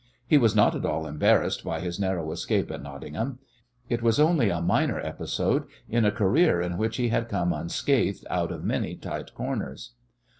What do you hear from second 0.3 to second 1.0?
was not at